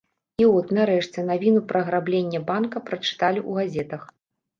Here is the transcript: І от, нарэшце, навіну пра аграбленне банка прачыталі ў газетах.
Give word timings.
І 0.43 0.45
от, 0.59 0.71
нарэшце, 0.77 1.25
навіну 1.31 1.61
пра 1.71 1.81
аграбленне 1.85 2.39
банка 2.47 2.77
прачыталі 2.87 3.39
ў 3.49 3.67
газетах. 3.67 4.09